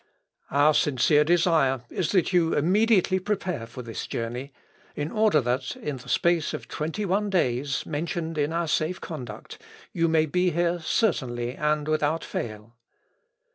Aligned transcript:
Our 0.49 0.73
sincere 0.73 1.23
desire 1.23 1.83
is 1.91 2.11
that 2.13 2.33
you 2.33 2.55
immediately 2.55 3.19
prepare 3.19 3.67
for 3.67 3.83
this 3.83 4.07
journey, 4.07 4.51
in 4.95 5.11
order 5.11 5.39
that, 5.41 5.75
in 5.75 5.97
the 5.97 6.09
space 6.09 6.55
of 6.55 6.67
twenty 6.67 7.05
one 7.05 7.29
days 7.29 7.85
mentioned 7.85 8.39
in 8.39 8.51
our 8.51 8.67
safe 8.67 8.99
conduct 8.99 9.59
you 9.93 10.07
may 10.07 10.25
be 10.25 10.49
here 10.49 10.79
certainly, 10.79 11.53
and 11.53 11.87
without 11.87 12.23
fail. 12.23 12.75